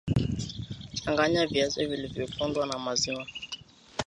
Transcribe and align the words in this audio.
changanya 0.93 1.47
viazi 1.47 1.85
vilivyopondwa 1.85 2.65
na 2.65 2.79
maziwa 2.79 3.25